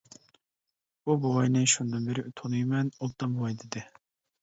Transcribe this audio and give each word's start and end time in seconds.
بۇ 1.09 1.17
بوۋاينى 1.27 1.63
شۇندىن 1.75 2.09
بىرى 2.09 2.27
تونۇيمەن، 2.43 2.93
ئوبدان 2.99 3.41
بوۋاي 3.41 3.63
دېدى. 3.65 3.89